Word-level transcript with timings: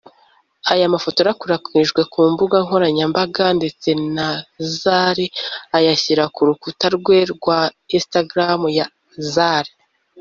Aya 0.73 0.93
mafoto 0.93 1.19
yakwirakwijwe 1.27 2.01
ku 2.11 2.19
mbuga 2.31 2.55
nkoranyambaga 2.65 3.45
ndetse 3.57 3.89
na 4.15 4.29
Zari 4.79 5.27
ayashyira 5.77 6.23
ku 6.35 6.41
rukuta 6.47 6.85
rwe 6.95 7.17
rwa 7.33 7.59
Instagram 7.97 8.61
ya 8.77 8.87
Zari 9.33 9.71